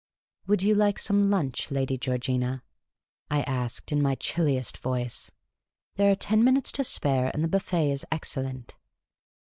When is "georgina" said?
1.95-2.63